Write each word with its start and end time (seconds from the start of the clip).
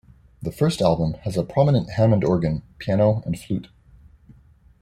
The 0.41 0.51
first 0.51 0.81
album 0.81 1.13
has 1.25 1.37
a 1.37 1.43
prominent 1.43 1.91
Hammond 1.91 2.23
organ, 2.23 2.63
piano 2.79 3.21
and 3.23 3.37
flute. 3.39 3.67